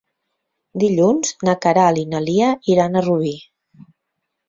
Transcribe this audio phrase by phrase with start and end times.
[0.83, 3.39] Dilluns na Queralt i na Lia iran a Rubí.